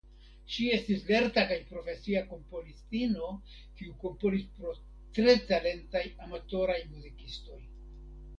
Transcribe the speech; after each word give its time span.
Ŝi 0.53 0.63
estis 0.75 1.01
lerta 1.09 1.41
kaj 1.51 1.57
profesia 1.73 2.23
komponistino 2.31 3.29
kiu 3.51 3.93
komponis 4.05 4.49
por 4.57 4.81
tre 5.19 5.37
talentaj 5.53 6.03
amatoraj 6.27 6.81
muzikistoj. 6.97 7.61